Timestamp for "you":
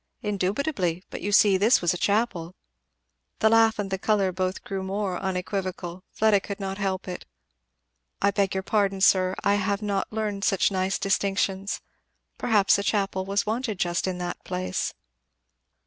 1.21-1.31